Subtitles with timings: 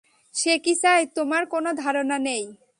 [0.33, 2.43] সে কি চায় তোমার কোন ধারণা নেই!